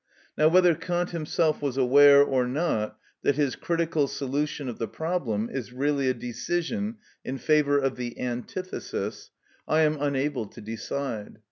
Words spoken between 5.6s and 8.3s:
really a decision in favour of the